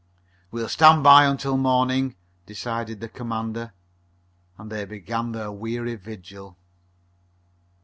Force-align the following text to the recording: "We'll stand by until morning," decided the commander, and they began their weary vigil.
"We'll 0.49 0.67
stand 0.67 1.03
by 1.03 1.25
until 1.25 1.57
morning," 1.57 2.15
decided 2.47 3.01
the 3.01 3.07
commander, 3.07 3.71
and 4.57 4.71
they 4.71 4.83
began 4.83 5.31
their 5.31 5.51
weary 5.51 5.93
vigil. 5.93 6.57